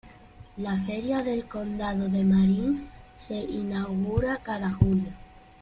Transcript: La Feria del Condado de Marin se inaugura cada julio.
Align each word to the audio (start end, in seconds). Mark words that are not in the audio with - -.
La 0.57 0.79
Feria 0.79 1.21
del 1.21 1.47
Condado 1.47 2.09
de 2.09 2.23
Marin 2.23 2.89
se 3.15 3.35
inaugura 3.39 4.37
cada 4.41 4.73
julio. 4.73 5.13